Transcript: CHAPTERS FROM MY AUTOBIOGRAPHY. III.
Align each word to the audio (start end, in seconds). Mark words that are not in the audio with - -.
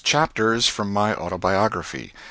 CHAPTERS 0.03 0.65
FROM 0.67 0.91
MY 0.93 1.13
AUTOBIOGRAPHY. 1.13 1.99
III. 2.05 2.13